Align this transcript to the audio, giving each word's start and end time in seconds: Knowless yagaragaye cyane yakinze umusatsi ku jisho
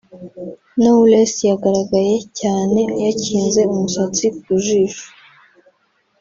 Knowless 0.77 1.33
yagaragaye 1.49 2.15
cyane 2.39 2.79
yakinze 3.03 3.61
umusatsi 3.73 4.25
ku 4.41 4.51
jisho 4.65 5.07